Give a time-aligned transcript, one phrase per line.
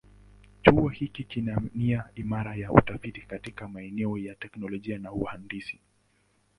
[0.61, 5.79] Chuo hiki kina nia imara ya utafiti katika maeneo ya teknolojia na uhandisi.